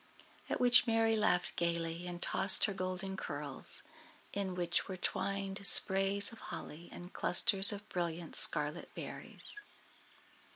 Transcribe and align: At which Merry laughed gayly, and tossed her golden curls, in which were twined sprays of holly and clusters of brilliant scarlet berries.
At 0.49 0.59
which 0.59 0.87
Merry 0.87 1.15
laughed 1.15 1.55
gayly, 1.55 2.07
and 2.07 2.19
tossed 2.23 2.65
her 2.65 2.73
golden 2.73 3.15
curls, 3.15 3.83
in 4.33 4.55
which 4.55 4.87
were 4.87 4.97
twined 4.97 5.59
sprays 5.67 6.31
of 6.31 6.39
holly 6.39 6.89
and 6.91 7.13
clusters 7.13 7.71
of 7.71 7.87
brilliant 7.87 8.35
scarlet 8.35 8.89
berries. 8.95 9.59